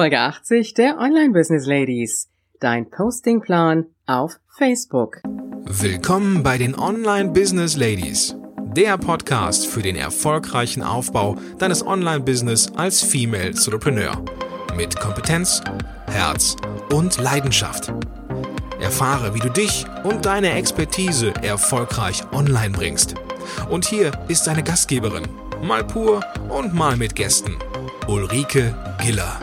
Folge 0.00 0.18
80 0.18 0.72
der 0.72 0.96
Online 0.96 1.34
Business 1.34 1.66
Ladies. 1.66 2.30
Dein 2.58 2.88
Postingplan 2.88 3.84
auf 4.06 4.40
Facebook. 4.56 5.20
Willkommen 5.66 6.42
bei 6.42 6.56
den 6.56 6.74
Online 6.74 7.28
Business 7.32 7.76
Ladies. 7.76 8.34
Der 8.74 8.96
Podcast 8.96 9.66
für 9.66 9.82
den 9.82 9.96
erfolgreichen 9.96 10.82
Aufbau 10.82 11.36
deines 11.58 11.86
Online-Business 11.86 12.72
als 12.76 13.02
Female 13.02 13.48
Entrepreneur. 13.48 14.24
Mit 14.74 14.98
Kompetenz, 14.98 15.60
Herz 16.06 16.56
und 16.94 17.18
Leidenschaft. 17.18 17.92
Erfahre, 18.80 19.34
wie 19.34 19.40
du 19.40 19.50
dich 19.50 19.84
und 20.04 20.24
deine 20.24 20.52
Expertise 20.52 21.34
erfolgreich 21.42 22.22
online 22.32 22.70
bringst. 22.70 23.16
Und 23.68 23.84
hier 23.84 24.12
ist 24.28 24.46
deine 24.46 24.62
Gastgeberin, 24.62 25.28
mal 25.62 25.84
pur 25.84 26.24
und 26.48 26.72
mal 26.72 26.96
mit 26.96 27.14
Gästen, 27.14 27.58
Ulrike 28.08 28.74
Giller. 29.02 29.38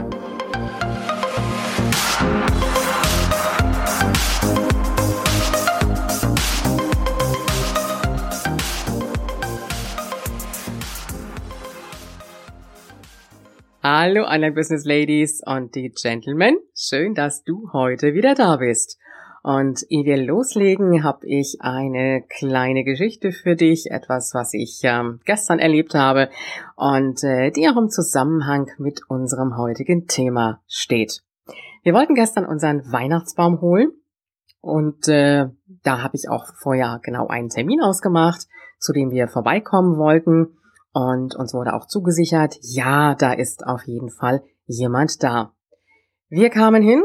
Hallo 13.99 14.25
Online 14.25 14.51
Business 14.51 14.85
Ladies 14.85 15.41
und 15.43 15.73
die 15.73 15.89
Gentlemen. 15.89 16.59
Schön, 16.75 17.15
dass 17.15 17.43
du 17.43 17.71
heute 17.73 18.13
wieder 18.13 18.35
da 18.35 18.57
bist. 18.57 18.99
Und 19.41 19.81
ehe 19.89 20.05
wir 20.05 20.17
loslegen, 20.17 21.03
habe 21.03 21.25
ich 21.25 21.57
eine 21.61 22.21
kleine 22.29 22.83
Geschichte 22.83 23.31
für 23.31 23.55
dich, 23.55 23.89
etwas, 23.89 24.35
was 24.35 24.53
ich 24.53 24.81
ähm, 24.83 25.19
gestern 25.25 25.57
erlebt 25.57 25.95
habe 25.95 26.29
und 26.75 27.23
äh, 27.23 27.49
die 27.49 27.67
auch 27.69 27.75
im 27.75 27.89
Zusammenhang 27.89 28.69
mit 28.77 29.01
unserem 29.09 29.57
heutigen 29.57 30.05
Thema 30.05 30.61
steht. 30.67 31.23
Wir 31.81 31.95
wollten 31.95 32.13
gestern 32.13 32.45
unseren 32.45 32.83
Weihnachtsbaum 32.91 33.61
holen 33.61 33.93
und 34.61 35.07
äh, 35.07 35.47
da 35.81 36.03
habe 36.03 36.15
ich 36.15 36.29
auch 36.29 36.45
vorher 36.61 36.99
genau 37.01 37.29
einen 37.29 37.49
Termin 37.49 37.81
ausgemacht, 37.81 38.45
zu 38.77 38.93
dem 38.93 39.09
wir 39.09 39.27
vorbeikommen 39.27 39.97
wollten. 39.97 40.55
Und 40.97 41.35
uns 41.35 41.53
wurde 41.53 41.75
auch 41.75 41.85
zugesichert, 41.85 42.57
ja, 42.61 43.13
da 43.13 43.31
ist 43.33 43.67
auf 43.67 43.83
jeden 43.83 44.09
Fall 44.09 44.41
jemand 44.65 45.21
da. 45.21 45.53
Wir 46.27 46.49
kamen 46.49 46.81
hin. 46.81 47.03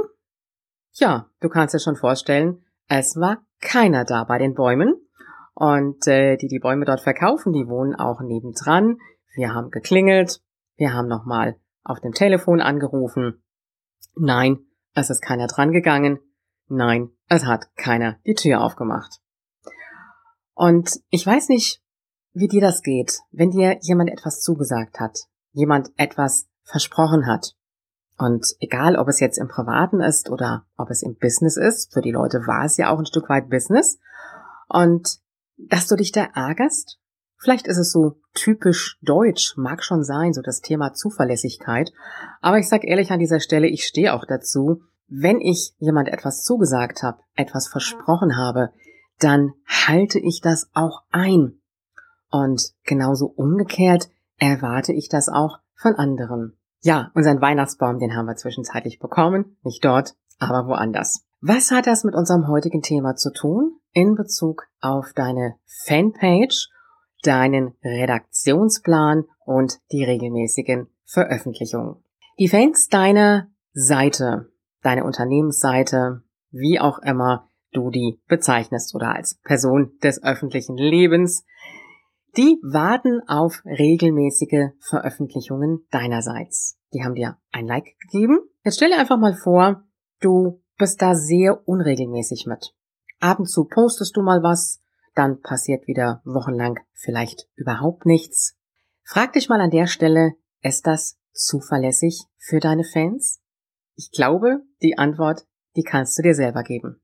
Ja, 0.93 1.29
du 1.41 1.51
kannst 1.51 1.75
dir 1.75 1.79
schon 1.79 1.97
vorstellen, 1.97 2.65
es 2.89 3.17
war 3.17 3.45
keiner 3.61 4.07
da 4.07 4.25
bei 4.25 4.39
den 4.39 4.55
Bäumen. 4.55 4.95
Und 5.53 6.07
äh, 6.07 6.39
die 6.39 6.49
die 6.49 6.59
Bäume 6.59 6.87
dort 6.87 7.03
verkaufen, 7.03 7.53
die 7.53 7.69
wohnen 7.69 7.95
auch 7.95 8.23
nebendran. 8.23 8.97
Wir 9.35 9.53
haben 9.53 9.71
geklingelt. 9.71 10.41
Wir 10.77 10.95
haben 10.95 11.07
nochmal 11.07 11.57
auf 11.85 12.01
dem 12.01 12.15
Telefon 12.15 12.63
angerufen. 12.63 13.43
Nein, 14.15 14.61
es 14.95 15.11
ist 15.11 15.21
keiner 15.21 15.49
dran 15.49 15.71
gegangen. 15.71 16.19
Nein, 16.67 17.11
es 17.29 17.45
hat 17.45 17.77
keiner 17.77 18.17
die 18.25 18.37
Tür 18.37 18.63
aufgemacht. 18.63 19.21
Und 20.55 20.99
ich 21.11 21.27
weiß 21.27 21.51
nicht, 21.51 21.82
wie 22.33 22.49
dir 22.49 22.61
das 22.61 22.83
geht, 22.83 23.21
wenn 23.31 23.51
dir 23.51 23.79
jemand 23.83 24.11
etwas 24.11 24.41
zugesagt 24.41 25.01
hat, 25.01 25.19
jemand 25.53 25.91
etwas 25.97 26.47
versprochen 26.65 27.27
hat. 27.27 27.55
Und 28.19 28.47
egal, 28.61 28.97
ob 28.97 29.09
es 29.09 29.21
jetzt 29.21 29.39
im 29.39 29.49
Privaten 29.49 30.01
ist 30.01 30.31
oder 30.31 30.65
ob 30.77 30.91
es 30.91 31.03
im 31.03 31.17
Business 31.17 31.57
ist, 31.57 31.93
für 31.93 32.03
die 32.03 32.13
Leute 32.13 32.47
war 32.47 32.65
es 32.65 32.77
ja 32.77 32.91
auch 32.91 32.99
ein 32.99 33.07
Stück 33.07 33.29
weit 33.29 33.51
Business. 33.51 33.99
Und 34.69 35.19
dass 35.57 35.87
du 35.87 35.97
dich 35.97 36.13
da 36.13 36.29
ärgerst, 36.35 36.99
vielleicht 37.37 37.67
ist 37.67 37.79
es 37.79 37.91
so 37.91 38.21
typisch 38.35 38.99
deutsch, 39.03 39.55
mag 39.57 39.83
schon 39.83 40.05
sein, 40.05 40.33
so 40.33 40.43
das 40.43 40.61
Thema 40.61 40.93
Zuverlässigkeit. 40.93 41.93
Aber 42.41 42.59
ich 42.59 42.69
sag 42.69 42.85
ehrlich 42.85 43.11
an 43.11 43.19
dieser 43.19 43.41
Stelle, 43.41 43.67
ich 43.67 43.85
stehe 43.85 44.15
auch 44.15 44.25
dazu, 44.27 44.83
wenn 45.09 45.41
ich 45.41 45.75
jemand 45.79 46.09
etwas 46.09 46.43
zugesagt 46.43 47.03
habe, 47.03 47.19
etwas 47.35 47.69
versprochen 47.69 48.37
habe, 48.37 48.71
dann 49.19 49.53
halte 49.67 50.19
ich 50.19 50.41
das 50.41 50.71
auch 50.73 51.03
ein. 51.11 51.61
Und 52.33 52.73
genauso 52.85 53.27
umgekehrt 53.27 54.09
erwarte 54.39 54.93
ich 54.93 55.09
das 55.09 55.29
auch 55.29 55.59
von 55.75 55.95
anderen. 55.95 56.59
Ja, 56.81 57.13
unseren 57.15 57.41
Weihnachtsbaum, 57.41 57.99
den 57.99 58.17
haben 58.17 58.27
wir 58.27 58.35
zwischenzeitlich 58.37 58.99
bekommen. 58.99 59.57
Nicht 59.63 59.85
dort, 59.85 60.15
aber 60.41 60.67
woanders. 60.67 61.25
Was 61.41 61.71
hat 61.71 61.87
das 61.87 62.05
mit 62.05 62.15
unserem 62.15 62.49
heutigen 62.49 62.83
Thema 62.83 63.15
zu 63.15 63.33
tun? 63.33 63.79
In 63.93 64.15
Bezug 64.15 64.65
auf 64.81 65.13
deine 65.15 65.57
Fanpage, 65.85 66.71
deinen 67.23 67.75
Redaktionsplan 67.85 69.25
und 69.45 69.79
die 69.93 70.03
regelmäßigen 70.03 70.89
Veröffentlichungen. 71.05 72.03
Die 72.39 72.49
Fans 72.49 72.89
deiner 72.89 73.49
Seite, 73.73 74.51
deine 74.83 75.05
Unternehmensseite, 75.05 76.23
wie 76.51 76.81
auch 76.81 76.99
immer 77.01 77.49
du 77.73 77.91
die 77.91 78.21
bezeichnest 78.27 78.95
oder 78.95 79.15
als 79.15 79.39
Person 79.43 79.93
des 80.03 80.23
öffentlichen 80.23 80.77
Lebens, 80.77 81.45
die 82.37 82.59
warten 82.63 83.21
auf 83.29 83.63
regelmäßige 83.65 84.71
Veröffentlichungen 84.81 85.87
deinerseits. 85.91 86.79
Die 86.95 87.03
haben 87.05 87.15
dir 87.15 87.39
ein 87.51 87.67
Like 87.67 87.97
gegeben. 88.01 88.41
Jetzt 88.65 88.77
stell 88.77 88.91
dir 88.91 88.99
einfach 88.99 89.19
mal 89.19 89.35
vor, 89.35 89.85
du 90.21 90.63
bist 90.79 91.03
da 91.03 91.15
sehr 91.15 91.67
unregelmäßig 91.69 92.47
mit. 92.47 92.75
Ab 93.21 93.39
und 93.39 93.47
zu 93.47 93.65
postest 93.65 94.17
du 94.17 94.23
mal 94.23 94.43
was, 94.43 94.81
dann 95.15 95.41
passiert 95.41 95.87
wieder 95.87 96.23
wochenlang 96.25 96.81
vielleicht 96.93 97.49
überhaupt 97.55 98.07
nichts. 98.07 98.57
Frag 99.05 99.35
dich 99.35 99.49
mal 99.49 99.61
an 99.61 99.71
der 99.71 99.87
Stelle, 99.87 100.33
ist 100.63 100.87
das 100.87 101.19
zuverlässig 101.33 102.25
für 102.39 102.61
deine 102.61 102.85
Fans? 102.85 103.41
Ich 103.95 104.11
glaube, 104.11 104.63
die 104.83 104.97
Antwort, 104.97 105.47
die 105.77 105.83
kannst 105.83 106.19
du 106.19 106.23
dir 106.23 106.35
selber 106.35 106.63
geben. 106.63 107.01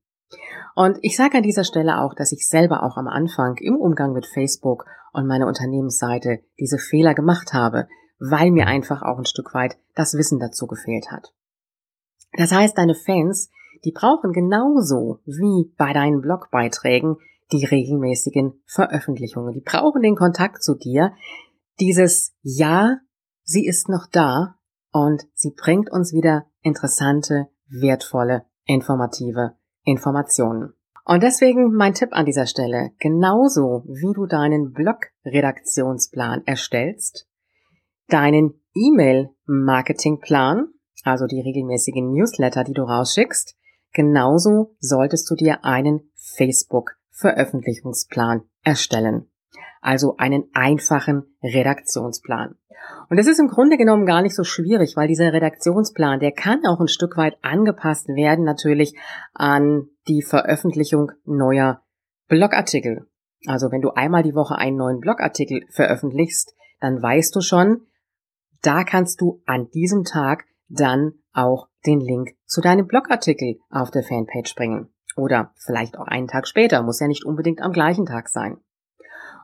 Und 0.75 0.97
ich 1.01 1.15
sage 1.15 1.37
an 1.37 1.43
dieser 1.43 1.63
Stelle 1.63 1.99
auch, 2.01 2.13
dass 2.13 2.31
ich 2.31 2.47
selber 2.47 2.83
auch 2.83 2.97
am 2.97 3.07
Anfang 3.07 3.57
im 3.57 3.75
Umgang 3.75 4.13
mit 4.13 4.25
Facebook 4.25 4.85
und 5.13 5.27
meiner 5.27 5.47
Unternehmensseite 5.47 6.39
diese 6.59 6.77
Fehler 6.77 7.13
gemacht 7.13 7.53
habe, 7.53 7.87
weil 8.19 8.51
mir 8.51 8.67
einfach 8.67 9.01
auch 9.01 9.17
ein 9.17 9.25
Stück 9.25 9.53
weit 9.53 9.77
das 9.95 10.13
Wissen 10.13 10.39
dazu 10.39 10.67
gefehlt 10.67 11.11
hat. 11.11 11.33
Das 12.33 12.51
heißt, 12.51 12.77
deine 12.77 12.95
Fans, 12.95 13.49
die 13.85 13.91
brauchen 13.91 14.33
genauso 14.33 15.19
wie 15.25 15.73
bei 15.77 15.93
deinen 15.93 16.21
Blogbeiträgen 16.21 17.17
die 17.51 17.65
regelmäßigen 17.65 18.61
Veröffentlichungen. 18.65 19.53
Die 19.53 19.61
brauchen 19.61 20.01
den 20.01 20.15
Kontakt 20.15 20.63
zu 20.63 20.75
dir. 20.75 21.13
Dieses 21.79 22.35
Ja, 22.41 22.97
sie 23.43 23.65
ist 23.65 23.89
noch 23.89 24.05
da 24.11 24.55
und 24.91 25.23
sie 25.33 25.51
bringt 25.55 25.91
uns 25.91 26.13
wieder 26.13 26.45
interessante, 26.61 27.47
wertvolle, 27.67 28.45
informative 28.65 29.55
Informationen. 29.83 30.73
Und 31.09 31.23
deswegen 31.23 31.73
mein 31.73 31.95
Tipp 31.95 32.09
an 32.11 32.27
dieser 32.27 32.45
Stelle, 32.45 32.91
genauso 32.99 33.83
wie 33.87 34.13
du 34.13 34.27
deinen 34.27 34.73
Blog-Redaktionsplan 34.73 36.43
erstellst, 36.45 37.27
deinen 38.09 38.61
E-Mail-Marketingplan, 38.75 40.67
also 41.03 41.25
die 41.25 41.41
regelmäßigen 41.41 42.11
Newsletter, 42.11 42.63
die 42.63 42.73
du 42.73 42.83
rausschickst, 42.83 43.55
genauso 43.91 44.75
solltest 44.77 45.27
du 45.31 45.35
dir 45.35 45.65
einen 45.65 46.11
Facebook-Veröffentlichungsplan 46.35 48.43
erstellen 48.63 49.31
also 49.81 50.17
einen 50.17 50.45
einfachen 50.53 51.23
Redaktionsplan. 51.43 52.55
Und 53.09 53.17
das 53.17 53.27
ist 53.27 53.39
im 53.39 53.47
Grunde 53.47 53.77
genommen 53.77 54.05
gar 54.05 54.21
nicht 54.21 54.35
so 54.35 54.43
schwierig, 54.43 54.95
weil 54.95 55.07
dieser 55.07 55.33
Redaktionsplan, 55.33 56.19
der 56.19 56.31
kann 56.31 56.65
auch 56.65 56.79
ein 56.79 56.87
Stück 56.87 57.17
weit 57.17 57.37
angepasst 57.41 58.07
werden, 58.07 58.45
natürlich 58.45 58.97
an 59.33 59.87
die 60.07 60.21
Veröffentlichung 60.21 61.11
neuer 61.25 61.81
Blogartikel. 62.27 63.07
Also 63.47 63.71
wenn 63.71 63.81
du 63.81 63.91
einmal 63.91 64.23
die 64.23 64.35
Woche 64.35 64.57
einen 64.57 64.77
neuen 64.77 64.99
Blogartikel 64.99 65.65
veröffentlichst, 65.71 66.53
dann 66.79 67.01
weißt 67.01 67.35
du 67.35 67.41
schon, 67.41 67.81
da 68.61 68.83
kannst 68.83 69.21
du 69.21 69.41
an 69.45 69.69
diesem 69.73 70.03
Tag 70.03 70.45
dann 70.67 71.13
auch 71.33 71.67
den 71.85 71.99
Link 71.99 72.35
zu 72.45 72.61
deinem 72.61 72.87
Blogartikel 72.87 73.59
auf 73.69 73.91
der 73.91 74.03
Fanpage 74.03 74.55
bringen. 74.55 74.89
Oder 75.15 75.51
vielleicht 75.57 75.97
auch 75.97 76.07
einen 76.07 76.27
Tag 76.27 76.47
später, 76.47 76.83
muss 76.83 76.99
ja 76.99 77.07
nicht 77.07 77.25
unbedingt 77.25 77.61
am 77.61 77.71
gleichen 77.71 78.05
Tag 78.05 78.29
sein. 78.29 78.57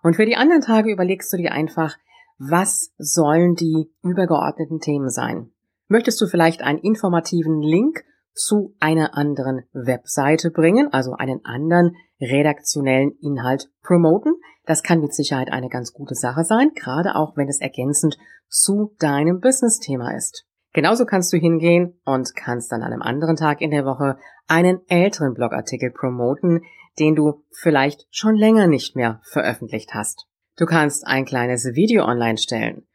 Und 0.06 0.16
für 0.16 0.28
die 0.28 0.36
anderen 0.36 0.62
Tage 0.62 0.92
überlegst 0.92 1.34
du 1.34 1.38
dir 1.38 1.52
einfach, 1.52 1.98
was 2.38 2.94
sollen 3.00 3.56
die 3.56 3.92
übergeordneten 4.04 4.80
Themen 4.80 5.10
sein? 5.10 5.50
Möchtest 5.88 6.22
du 6.22 6.28
vielleicht 6.28 6.62
einen 6.62 6.78
informativen 6.78 7.60
Link 7.60 8.04
zu 8.32 8.76
einer 8.80 9.18
anderen 9.18 9.64
Webseite 9.74 10.52
bringen, 10.52 10.94
also 10.94 11.14
einen 11.14 11.44
anderen 11.44 11.96
redaktionellen 12.22 13.14
Inhalt 13.20 13.72
promoten? 13.82 14.36
Das 14.68 14.84
kann 14.84 15.02
mit 15.02 15.16
Sicherheit 15.16 15.52
eine 15.52 15.70
ganz 15.70 15.92
gute 15.92 16.14
Sache 16.14 16.44
sein, 16.44 16.70
gerade 16.76 17.16
auch 17.16 17.36
wenn 17.36 17.50
es 17.50 17.60
ergänzend 17.60 18.16
zu 18.48 18.94
deinem 19.00 19.40
Business-Thema 19.40 20.16
ist. 20.16 20.46
Genauso 20.74 21.06
kannst 21.08 21.34
du 21.34 21.38
hingehen 21.38 22.00
und 22.06 22.36
kannst 22.36 22.72
dann 22.72 22.84
an 22.84 22.94
einem 22.94 23.02
anderen 23.02 23.38
Tag 23.38 23.60
in 23.60 23.72
der 23.72 23.86
Woche 23.86 24.20
einen 24.48 24.82
älteren 24.88 25.34
Blogartikel 25.34 25.90
promoten, 25.90 26.62
den 27.00 27.16
du 27.16 27.44
vielleicht 27.52 28.08
schon 28.10 28.36
länger 28.36 28.68
nicht 28.68 28.96
mehr 28.96 29.22
veröffentlicht 29.24 29.94
hast. 29.94 30.28
Du 30.58 30.66
kannst 30.66 31.06
ein 31.06 31.26
kleines 31.26 31.66
Video 31.76 32.06
online 32.06 32.38
stellen. 32.38 32.88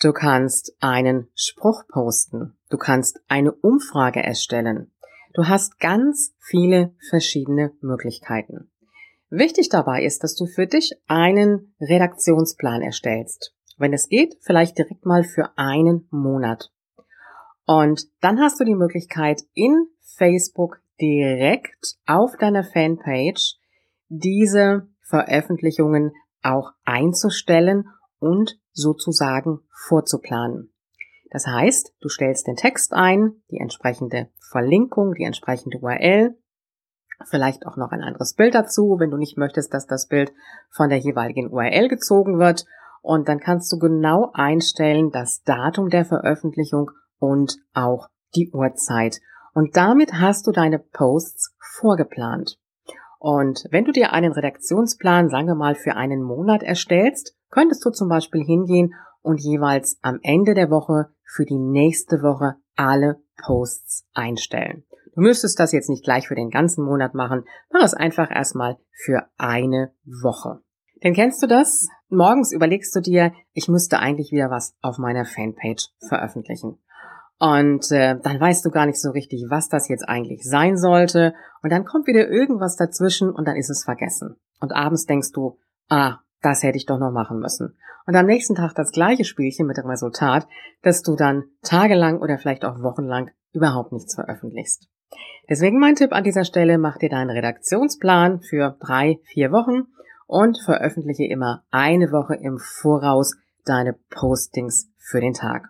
Du 0.00 0.12
kannst 0.12 0.76
einen 0.80 1.28
Spruch 1.34 1.84
posten. 1.88 2.58
Du 2.68 2.76
kannst 2.76 3.18
eine 3.28 3.52
Umfrage 3.52 4.22
erstellen. 4.22 4.92
Du 5.32 5.48
hast 5.48 5.80
ganz 5.80 6.34
viele 6.38 6.94
verschiedene 7.08 7.72
Möglichkeiten. 7.80 8.70
Wichtig 9.30 9.68
dabei 9.70 10.04
ist, 10.04 10.22
dass 10.22 10.34
du 10.34 10.46
für 10.46 10.66
dich 10.66 10.92
einen 11.08 11.74
Redaktionsplan 11.80 12.82
erstellst. 12.82 13.54
Wenn 13.78 13.92
es 13.92 14.08
geht, 14.08 14.36
vielleicht 14.40 14.78
direkt 14.78 15.04
mal 15.04 15.24
für 15.24 15.50
einen 15.56 16.06
Monat. 16.10 16.70
Und 17.66 18.06
dann 18.20 18.40
hast 18.40 18.60
du 18.60 18.64
die 18.64 18.74
Möglichkeit, 18.74 19.42
in 19.52 19.88
Facebook 20.00 20.80
direkt 21.00 21.96
auf 22.06 22.36
deiner 22.38 22.64
Fanpage 22.64 23.56
diese 24.08 24.88
Veröffentlichungen 25.02 26.12
auch 26.42 26.72
einzustellen 26.84 27.88
und 28.18 28.58
sozusagen 28.72 29.60
vorzuplanen. 29.88 30.72
Das 31.30 31.46
heißt, 31.46 31.92
du 32.00 32.08
stellst 32.08 32.46
den 32.46 32.56
Text 32.56 32.92
ein, 32.92 33.42
die 33.50 33.58
entsprechende 33.58 34.28
Verlinkung, 34.50 35.14
die 35.14 35.24
entsprechende 35.24 35.78
URL, 35.78 36.36
vielleicht 37.24 37.66
auch 37.66 37.76
noch 37.76 37.90
ein 37.90 38.02
anderes 38.02 38.34
Bild 38.34 38.54
dazu, 38.54 38.96
wenn 38.98 39.10
du 39.10 39.16
nicht 39.16 39.36
möchtest, 39.36 39.72
dass 39.74 39.86
das 39.86 40.06
Bild 40.06 40.32
von 40.70 40.88
der 40.88 40.98
jeweiligen 40.98 41.50
URL 41.50 41.88
gezogen 41.88 42.38
wird. 42.38 42.64
Und 43.02 43.28
dann 43.28 43.40
kannst 43.40 43.72
du 43.72 43.78
genau 43.78 44.30
einstellen 44.34 45.10
das 45.10 45.42
Datum 45.42 45.88
der 45.88 46.04
Veröffentlichung 46.04 46.90
und 47.18 47.58
auch 47.72 48.08
die 48.34 48.50
Uhrzeit. 48.52 49.20
Und 49.56 49.74
damit 49.74 50.12
hast 50.12 50.46
du 50.46 50.52
deine 50.52 50.78
Posts 50.78 51.56
vorgeplant. 51.78 52.58
Und 53.18 53.64
wenn 53.70 53.86
du 53.86 53.92
dir 53.92 54.12
einen 54.12 54.32
Redaktionsplan, 54.32 55.30
sagen 55.30 55.46
wir 55.46 55.54
mal, 55.54 55.74
für 55.74 55.96
einen 55.96 56.22
Monat 56.22 56.62
erstellst, 56.62 57.34
könntest 57.50 57.82
du 57.82 57.88
zum 57.88 58.10
Beispiel 58.10 58.44
hingehen 58.44 58.92
und 59.22 59.40
jeweils 59.40 59.98
am 60.02 60.18
Ende 60.22 60.52
der 60.52 60.68
Woche 60.68 61.06
für 61.24 61.46
die 61.46 61.58
nächste 61.58 62.16
Woche 62.16 62.56
alle 62.74 63.22
Posts 63.46 64.06
einstellen. 64.12 64.84
Du 65.14 65.22
müsstest 65.22 65.58
das 65.58 65.72
jetzt 65.72 65.88
nicht 65.88 66.04
gleich 66.04 66.28
für 66.28 66.34
den 66.34 66.50
ganzen 66.50 66.84
Monat 66.84 67.14
machen, 67.14 67.44
mach 67.72 67.82
es 67.82 67.94
einfach 67.94 68.30
erstmal 68.30 68.76
für 68.92 69.22
eine 69.38 69.94
Woche. 70.04 70.60
Denn 71.02 71.14
kennst 71.14 71.42
du 71.42 71.46
das? 71.46 71.88
Morgens 72.10 72.52
überlegst 72.52 72.94
du 72.94 73.00
dir, 73.00 73.32
ich 73.54 73.68
müsste 73.68 74.00
eigentlich 74.00 74.32
wieder 74.32 74.50
was 74.50 74.76
auf 74.82 74.98
meiner 74.98 75.24
Fanpage 75.24 75.88
veröffentlichen. 76.06 76.78
Und 77.38 77.90
äh, 77.92 78.16
dann 78.22 78.40
weißt 78.40 78.64
du 78.64 78.70
gar 78.70 78.86
nicht 78.86 79.00
so 79.00 79.10
richtig, 79.10 79.44
was 79.48 79.68
das 79.68 79.88
jetzt 79.88 80.08
eigentlich 80.08 80.48
sein 80.48 80.78
sollte. 80.78 81.34
Und 81.62 81.70
dann 81.70 81.84
kommt 81.84 82.06
wieder 82.06 82.28
irgendwas 82.28 82.76
dazwischen 82.76 83.30
und 83.30 83.46
dann 83.46 83.56
ist 83.56 83.70
es 83.70 83.84
vergessen. 83.84 84.36
Und 84.60 84.72
abends 84.72 85.04
denkst 85.04 85.32
du, 85.32 85.58
ah, 85.88 86.18
das 86.40 86.62
hätte 86.62 86.78
ich 86.78 86.86
doch 86.86 86.98
noch 86.98 87.12
machen 87.12 87.38
müssen. 87.38 87.76
Und 88.06 88.16
am 88.16 88.26
nächsten 88.26 88.54
Tag 88.54 88.74
das 88.74 88.92
gleiche 88.92 89.24
Spielchen 89.24 89.66
mit 89.66 89.76
dem 89.76 89.86
Resultat, 89.86 90.46
dass 90.82 91.02
du 91.02 91.16
dann 91.16 91.44
tagelang 91.62 92.20
oder 92.20 92.38
vielleicht 92.38 92.64
auch 92.64 92.82
wochenlang 92.82 93.30
überhaupt 93.52 93.92
nichts 93.92 94.14
veröffentlichst. 94.14 94.88
Deswegen 95.48 95.78
mein 95.78 95.96
Tipp 95.96 96.12
an 96.12 96.24
dieser 96.24 96.44
Stelle, 96.44 96.78
mach 96.78 96.98
dir 96.98 97.08
deinen 97.08 97.30
Redaktionsplan 97.30 98.40
für 98.40 98.76
drei, 98.80 99.20
vier 99.24 99.52
Wochen 99.52 99.88
und 100.26 100.58
veröffentliche 100.64 101.24
immer 101.24 101.64
eine 101.70 102.10
Woche 102.12 102.34
im 102.34 102.58
Voraus 102.58 103.36
deine 103.64 103.94
Postings 104.10 104.88
für 104.98 105.20
den 105.20 105.34
Tag. 105.34 105.68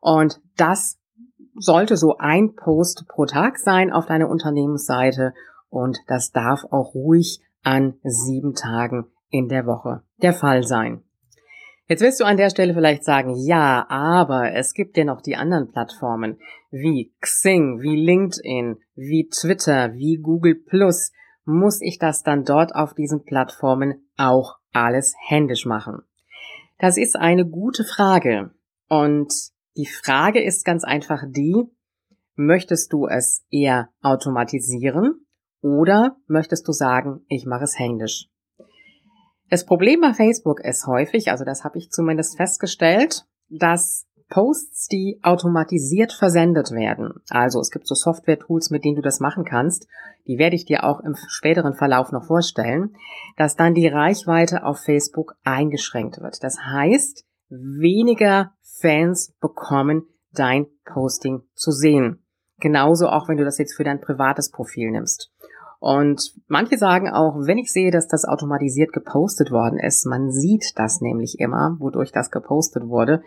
Und 0.00 0.40
das 0.56 0.98
sollte 1.54 1.96
so 1.96 2.16
ein 2.18 2.54
Post 2.54 3.04
pro 3.08 3.26
Tag 3.26 3.58
sein 3.58 3.92
auf 3.92 4.06
deiner 4.06 4.28
Unternehmensseite 4.28 5.34
und 5.68 5.98
das 6.06 6.32
darf 6.32 6.64
auch 6.70 6.94
ruhig 6.94 7.40
an 7.62 7.94
sieben 8.02 8.54
Tagen 8.54 9.06
in 9.28 9.48
der 9.48 9.66
Woche 9.66 10.02
der 10.22 10.32
Fall 10.32 10.62
sein. 10.62 11.02
Jetzt 11.86 12.02
wirst 12.02 12.20
du 12.20 12.24
an 12.24 12.36
der 12.36 12.50
Stelle 12.50 12.72
vielleicht 12.72 13.04
sagen, 13.04 13.34
ja, 13.36 13.84
aber 13.88 14.52
es 14.52 14.74
gibt 14.74 14.96
ja 14.96 15.04
noch 15.04 15.20
die 15.20 15.34
anderen 15.34 15.72
Plattformen 15.72 16.38
wie 16.70 17.12
Xing, 17.20 17.80
wie 17.80 17.96
LinkedIn, 17.96 18.78
wie 18.94 19.28
Twitter, 19.28 19.94
wie 19.94 20.18
Google 20.18 20.54
Plus. 20.54 21.10
Muss 21.44 21.80
ich 21.80 21.98
das 21.98 22.22
dann 22.22 22.44
dort 22.44 22.76
auf 22.76 22.94
diesen 22.94 23.24
Plattformen 23.24 24.08
auch 24.16 24.54
alles 24.72 25.14
händisch 25.26 25.66
machen? 25.66 26.02
Das 26.78 26.96
ist 26.96 27.16
eine 27.16 27.44
gute 27.44 27.82
Frage. 27.82 28.52
Und 28.88 29.32
die 29.76 29.86
Frage 29.86 30.42
ist 30.42 30.64
ganz 30.64 30.84
einfach 30.84 31.22
die, 31.28 31.64
möchtest 32.34 32.92
du 32.92 33.06
es 33.06 33.44
eher 33.50 33.90
automatisieren 34.02 35.26
oder 35.60 36.16
möchtest 36.26 36.66
du 36.68 36.72
sagen, 36.72 37.24
ich 37.28 37.46
mache 37.46 37.64
es 37.64 37.78
händisch? 37.78 38.28
Das 39.48 39.66
Problem 39.66 40.00
bei 40.00 40.14
Facebook 40.14 40.60
ist 40.60 40.86
häufig, 40.86 41.30
also 41.30 41.44
das 41.44 41.64
habe 41.64 41.78
ich 41.78 41.90
zumindest 41.90 42.36
festgestellt, 42.36 43.26
dass 43.48 44.06
Posts, 44.30 44.86
die 44.86 45.18
automatisiert 45.22 46.12
versendet 46.12 46.70
werden. 46.70 47.14
Also 47.28 47.60
es 47.60 47.70
gibt 47.70 47.86
so 47.86 47.96
Software-Tools, 47.96 48.70
mit 48.70 48.84
denen 48.84 48.96
du 48.96 49.02
das 49.02 49.18
machen 49.18 49.44
kannst. 49.44 49.88
Die 50.26 50.38
werde 50.38 50.54
ich 50.54 50.64
dir 50.64 50.84
auch 50.84 51.00
im 51.00 51.16
späteren 51.26 51.74
Verlauf 51.74 52.12
noch 52.12 52.24
vorstellen, 52.26 52.94
dass 53.36 53.56
dann 53.56 53.74
die 53.74 53.88
Reichweite 53.88 54.64
auf 54.64 54.78
Facebook 54.78 55.34
eingeschränkt 55.42 56.20
wird. 56.20 56.42
Das 56.44 56.58
heißt, 56.60 57.26
weniger 57.48 58.52
Fans 58.80 59.34
bekommen 59.40 60.06
dein 60.32 60.66
Posting 60.84 61.42
zu 61.54 61.70
sehen. 61.70 62.24
Genauso 62.58 63.08
auch, 63.08 63.28
wenn 63.28 63.36
du 63.36 63.44
das 63.44 63.58
jetzt 63.58 63.74
für 63.74 63.84
dein 63.84 64.00
privates 64.00 64.50
Profil 64.50 64.90
nimmst. 64.90 65.32
Und 65.80 66.34
manche 66.46 66.76
sagen 66.76 67.08
auch, 67.08 67.46
wenn 67.46 67.56
ich 67.56 67.72
sehe, 67.72 67.90
dass 67.90 68.06
das 68.06 68.26
automatisiert 68.26 68.92
gepostet 68.92 69.50
worden 69.50 69.78
ist, 69.78 70.04
man 70.04 70.30
sieht 70.30 70.72
das 70.76 71.00
nämlich 71.00 71.36
immer, 71.38 71.76
wodurch 71.78 72.12
das 72.12 72.30
gepostet 72.30 72.86
wurde, 72.86 73.22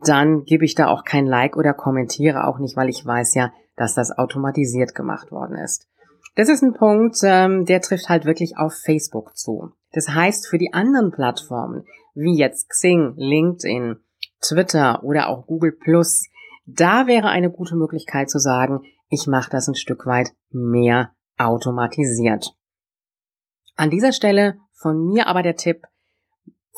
dann 0.00 0.44
gebe 0.44 0.64
ich 0.64 0.74
da 0.74 0.86
auch 0.86 1.04
kein 1.04 1.26
Like 1.26 1.54
oder 1.54 1.74
kommentiere 1.74 2.46
auch 2.46 2.58
nicht, 2.58 2.76
weil 2.76 2.88
ich 2.88 3.04
weiß 3.04 3.34
ja, 3.34 3.52
dass 3.76 3.94
das 3.94 4.10
automatisiert 4.16 4.94
gemacht 4.94 5.30
worden 5.30 5.58
ist. 5.58 5.86
Das 6.34 6.48
ist 6.48 6.62
ein 6.62 6.72
Punkt, 6.72 7.16
ähm, 7.24 7.66
der 7.66 7.82
trifft 7.82 8.08
halt 8.08 8.24
wirklich 8.24 8.56
auf 8.56 8.72
Facebook 8.72 9.36
zu. 9.36 9.72
Das 9.92 10.08
heißt, 10.08 10.46
für 10.48 10.56
die 10.56 10.72
anderen 10.72 11.10
Plattformen, 11.10 11.84
wie 12.14 12.38
jetzt 12.38 12.70
Xing, 12.70 13.14
LinkedIn, 13.16 13.96
Twitter 14.40 15.02
oder 15.04 15.28
auch 15.28 15.46
Google 15.46 15.72
Plus, 15.72 16.28
da 16.66 17.06
wäre 17.06 17.28
eine 17.28 17.50
gute 17.50 17.76
Möglichkeit 17.76 18.30
zu 18.30 18.38
sagen, 18.38 18.82
ich 19.08 19.26
mache 19.26 19.50
das 19.50 19.68
ein 19.68 19.74
Stück 19.74 20.06
weit 20.06 20.32
mehr 20.50 21.12
automatisiert. 21.38 22.54
An 23.76 23.90
dieser 23.90 24.12
Stelle 24.12 24.58
von 24.74 25.08
mir 25.08 25.26
aber 25.26 25.42
der 25.42 25.56
Tipp, 25.56 25.82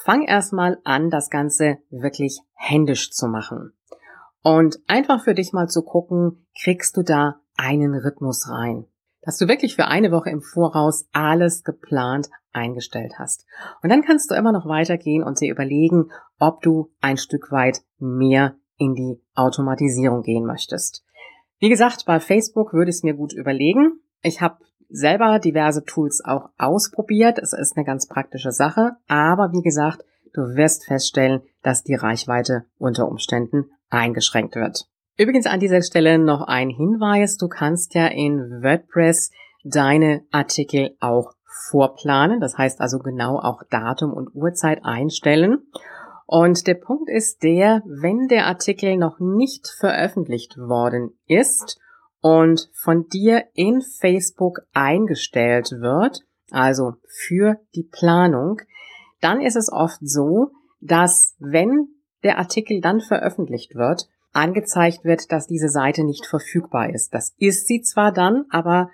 fang 0.05 0.23
erstmal 0.23 0.79
an, 0.85 1.11
das 1.11 1.29
Ganze 1.29 1.79
wirklich 1.91 2.41
händisch 2.55 3.11
zu 3.11 3.27
machen. 3.27 3.73
Und 4.43 4.79
einfach 4.87 5.25
für 5.25 5.35
dich 5.35 5.53
mal 5.53 5.69
zu 5.69 5.83
gucken, 5.83 6.47
kriegst 6.63 6.97
du 6.97 7.03
da 7.03 7.41
einen 7.57 7.95
Rhythmus 7.95 8.49
rein. 8.49 8.87
Dass 9.23 9.37
du 9.37 9.49
wirklich 9.49 9.77
für 9.77 9.87
eine 9.87 10.13
Woche 10.13 10.31
im 10.31 10.41
Voraus 10.41 11.07
alles 11.13 11.63
geplant 11.65 12.29
eingestellt 12.53 13.15
hast. 13.19 13.47
Und 13.83 13.91
dann 13.91 14.03
kannst 14.03 14.31
du 14.31 14.35
immer 14.35 14.53
noch 14.53 14.67
weitergehen 14.67 15.23
und 15.23 15.41
dir 15.41 15.51
überlegen, 15.51 16.11
ob 16.39 16.63
du 16.63 16.91
ein 17.01 17.17
Stück 17.17 17.53
weit 17.53 17.83
mehr 17.99 18.57
in 18.77 18.95
die 18.95 19.21
Automatisierung 19.35 20.23
gehen 20.23 20.47
möchtest. 20.47 21.05
Wie 21.59 21.69
gesagt, 21.69 22.07
bei 22.07 22.19
Facebook 22.19 22.73
würde 22.73 22.91
ich 22.91 22.97
es 22.97 23.03
mir 23.03 23.15
gut 23.15 23.33
überlegen. 23.33 24.01
Ich 24.23 24.41
habe 24.41 24.59
selber 24.89 25.39
diverse 25.39 25.85
Tools 25.85 26.23
auch 26.25 26.49
ausprobiert. 26.59 27.39
Es 27.39 27.53
ist 27.53 27.77
eine 27.77 27.85
ganz 27.85 28.09
praktische 28.09 28.53
Sache. 28.53 28.97
Aber 29.07 29.53
wie 29.53 29.63
gesagt, 29.63 30.05
du 30.33 30.41
wirst 30.57 30.87
feststellen, 30.87 31.43
dass 31.63 31.85
die 31.85 31.95
Reichweite 31.95 32.65
unter 32.79 33.07
Umständen 33.07 33.71
eingeschränkt 33.91 34.57
wird. 34.57 34.87
Übrigens 35.21 35.45
an 35.45 35.61
dieser 35.61 35.83
Stelle 35.83 36.19
noch 36.19 36.49
ein 36.49 36.71
Hinweis. 36.71 37.37
Du 37.37 37.47
kannst 37.47 37.95
ja 37.95 38.07
in 38.07 38.63
WordPress 38.63 39.31
deine 39.63 40.23
Artikel 40.31 40.97
auch 40.99 41.35
vorplanen. 41.69 42.41
Das 42.41 42.57
heißt 42.57 42.81
also 42.81 43.01
genau 43.01 43.39
auch 43.39 43.63
Datum 43.69 44.15
und 44.15 44.35
Uhrzeit 44.35 44.83
einstellen. 44.83 45.59
Und 46.25 46.67
der 46.67 46.77
Punkt 46.77 47.11
ist 47.11 47.43
der, 47.43 47.83
wenn 47.85 48.29
der 48.29 48.47
Artikel 48.47 48.97
noch 48.97 49.21
nicht 49.21 49.69
veröffentlicht 49.79 50.57
worden 50.57 51.11
ist 51.27 51.79
und 52.23 52.71
von 52.73 53.07
dir 53.09 53.45
in 53.53 53.83
Facebook 53.83 54.61
eingestellt 54.73 55.71
wird, 55.81 56.21
also 56.51 56.95
für 57.27 57.61
die 57.75 57.85
Planung, 57.85 58.63
dann 59.21 59.43
ist 59.43 59.57
es 59.57 59.71
oft 59.71 59.99
so, 60.01 60.53
dass 60.81 61.37
wenn 61.39 61.89
der 62.23 62.39
Artikel 62.39 62.81
dann 62.81 63.03
veröffentlicht 63.03 63.75
wird, 63.75 64.09
angezeigt 64.33 65.05
wird, 65.05 65.33
dass 65.33 65.47
diese 65.47 65.69
Seite 65.69 66.05
nicht 66.05 66.27
verfügbar 66.27 66.91
ist. 66.91 67.15
Das 67.15 67.35
ist 67.39 67.67
sie 67.67 67.83
zwar 67.83 68.13
dann, 68.13 68.45
aber 68.51 68.91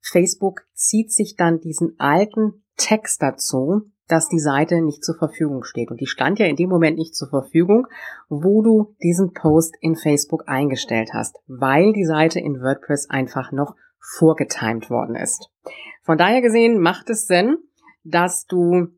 Facebook 0.00 0.62
zieht 0.74 1.12
sich 1.12 1.36
dann 1.36 1.60
diesen 1.60 1.94
alten 1.98 2.64
Text 2.76 3.22
dazu, 3.22 3.90
dass 4.06 4.28
die 4.28 4.40
Seite 4.40 4.80
nicht 4.80 5.04
zur 5.04 5.16
Verfügung 5.16 5.64
steht. 5.64 5.90
Und 5.90 6.00
die 6.00 6.06
stand 6.06 6.38
ja 6.38 6.46
in 6.46 6.56
dem 6.56 6.70
Moment 6.70 6.96
nicht 6.96 7.14
zur 7.14 7.28
Verfügung, 7.28 7.86
wo 8.28 8.62
du 8.62 8.94
diesen 9.02 9.32
Post 9.32 9.76
in 9.80 9.96
Facebook 9.96 10.44
eingestellt 10.46 11.10
hast, 11.12 11.36
weil 11.46 11.92
die 11.92 12.06
Seite 12.06 12.40
in 12.40 12.60
WordPress 12.60 13.10
einfach 13.10 13.52
noch 13.52 13.74
vorgetimed 14.00 14.88
worden 14.88 15.14
ist. 15.14 15.50
Von 16.02 16.16
daher 16.16 16.40
gesehen 16.40 16.80
macht 16.80 17.10
es 17.10 17.26
Sinn, 17.26 17.58
dass 18.04 18.46
du 18.46 18.88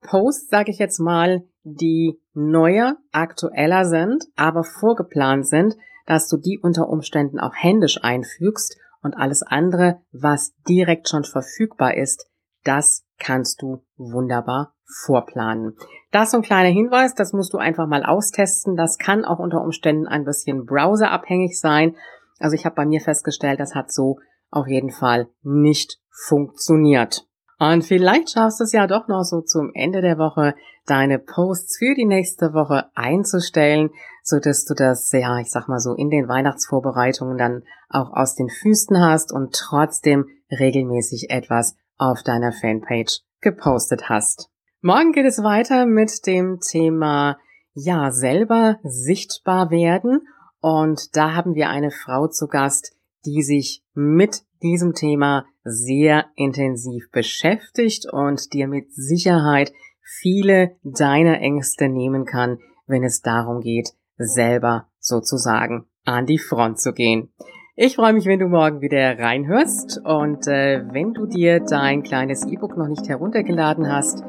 Posts, 0.00 0.48
sage 0.48 0.70
ich 0.70 0.78
jetzt 0.78 0.98
mal, 0.98 1.44
die 1.68 2.20
neuer, 2.32 2.96
aktueller 3.10 3.84
sind, 3.86 4.24
aber 4.36 4.62
vorgeplant 4.62 5.46
sind, 5.48 5.74
dass 6.06 6.28
du 6.28 6.36
die 6.36 6.60
unter 6.62 6.88
Umständen 6.88 7.40
auch 7.40 7.54
händisch 7.54 7.98
einfügst 8.02 8.78
und 9.02 9.14
alles 9.14 9.42
andere, 9.42 10.00
was 10.12 10.54
direkt 10.68 11.08
schon 11.08 11.24
verfügbar 11.24 11.96
ist, 11.96 12.30
das 12.62 13.04
kannst 13.18 13.62
du 13.62 13.82
wunderbar 13.96 14.74
vorplanen. 15.04 15.76
Das 16.12 16.24
ist 16.24 16.30
so 16.30 16.36
ein 16.38 16.42
kleiner 16.44 16.68
Hinweis, 16.68 17.14
das 17.14 17.32
musst 17.32 17.52
du 17.52 17.58
einfach 17.58 17.88
mal 17.88 18.04
austesten. 18.04 18.76
Das 18.76 18.98
kann 18.98 19.24
auch 19.24 19.40
unter 19.40 19.60
Umständen 19.60 20.06
ein 20.06 20.24
bisschen 20.24 20.66
browserabhängig 20.66 21.58
sein. 21.58 21.96
Also 22.38 22.54
ich 22.54 22.64
habe 22.64 22.76
bei 22.76 22.86
mir 22.86 23.00
festgestellt, 23.00 23.58
das 23.58 23.74
hat 23.74 23.92
so 23.92 24.18
auf 24.50 24.68
jeden 24.68 24.90
Fall 24.90 25.28
nicht 25.42 25.98
funktioniert. 26.28 27.25
Und 27.58 27.84
vielleicht 27.84 28.32
schaffst 28.32 28.60
du 28.60 28.64
es 28.64 28.72
ja 28.72 28.86
doch 28.86 29.08
noch 29.08 29.24
so 29.24 29.40
zum 29.40 29.70
Ende 29.74 30.02
der 30.02 30.18
Woche, 30.18 30.54
deine 30.86 31.18
Posts 31.18 31.78
für 31.78 31.94
die 31.94 32.04
nächste 32.04 32.52
Woche 32.52 32.86
einzustellen, 32.94 33.90
so 34.22 34.38
dass 34.38 34.64
du 34.64 34.74
das, 34.74 35.10
ja, 35.12 35.38
ich 35.38 35.50
sag 35.50 35.68
mal 35.68 35.80
so 35.80 35.94
in 35.94 36.10
den 36.10 36.28
Weihnachtsvorbereitungen 36.28 37.38
dann 37.38 37.62
auch 37.88 38.12
aus 38.12 38.34
den 38.34 38.48
Füßen 38.48 39.00
hast 39.00 39.32
und 39.32 39.54
trotzdem 39.54 40.26
regelmäßig 40.50 41.30
etwas 41.30 41.76
auf 41.96 42.22
deiner 42.22 42.52
Fanpage 42.52 43.20
gepostet 43.40 44.08
hast. 44.08 44.50
Morgen 44.82 45.12
geht 45.12 45.26
es 45.26 45.42
weiter 45.42 45.86
mit 45.86 46.26
dem 46.26 46.60
Thema, 46.60 47.38
ja, 47.72 48.10
selber 48.10 48.78
sichtbar 48.82 49.70
werden. 49.70 50.20
Und 50.60 51.16
da 51.16 51.34
haben 51.34 51.54
wir 51.54 51.68
eine 51.68 51.90
Frau 51.90 52.28
zu 52.28 52.46
Gast, 52.46 52.94
die 53.24 53.42
sich 53.42 53.82
mit 53.94 54.42
diesem 54.66 54.94
Thema 54.94 55.46
sehr 55.62 56.26
intensiv 56.34 57.10
beschäftigt 57.12 58.06
und 58.10 58.52
dir 58.52 58.66
mit 58.66 58.92
Sicherheit 58.92 59.72
viele 60.02 60.76
deiner 60.82 61.40
Ängste 61.40 61.88
nehmen 61.88 62.24
kann, 62.24 62.58
wenn 62.86 63.04
es 63.04 63.20
darum 63.20 63.60
geht, 63.60 63.90
selber 64.16 64.88
sozusagen 64.98 65.86
an 66.04 66.26
die 66.26 66.38
Front 66.38 66.80
zu 66.80 66.92
gehen. 66.92 67.30
Ich 67.76 67.96
freue 67.96 68.14
mich, 68.14 68.26
wenn 68.26 68.38
du 68.38 68.48
morgen 68.48 68.80
wieder 68.80 69.18
reinhörst 69.18 70.00
und 70.02 70.46
äh, 70.46 70.82
wenn 70.92 71.12
du 71.12 71.26
dir 71.26 71.60
dein 71.60 72.02
kleines 72.02 72.46
E-Book 72.46 72.76
noch 72.76 72.88
nicht 72.88 73.08
heruntergeladen 73.08 73.92
hast, 73.92 74.24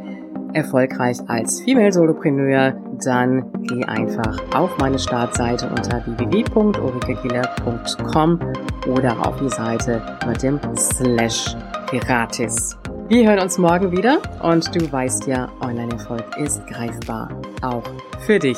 erfolgreich 0.53 1.17
als 1.27 1.61
Female 1.61 1.91
Solopreneur, 1.91 2.75
dann 3.03 3.51
geh 3.63 3.83
einfach 3.85 4.37
auf 4.53 4.77
meine 4.77 4.99
Startseite 4.99 5.67
unter 5.69 6.03
www.ulrikegiller.com 6.05 8.39
oder 8.87 9.27
auf 9.27 9.39
die 9.39 9.49
Seite 9.49 9.99
mit 10.27 10.43
dem 10.43 10.59
Slash 10.75 11.55
gratis. 11.91 12.77
Wir 13.09 13.29
hören 13.29 13.39
uns 13.39 13.57
morgen 13.57 13.91
wieder 13.91 14.19
und 14.43 14.75
du 14.75 14.91
weißt 14.91 15.25
ja, 15.27 15.49
Online-Erfolg 15.61 16.25
ist 16.37 16.67
greifbar, 16.67 17.29
auch 17.61 17.83
für 18.25 18.37
dich. 18.37 18.57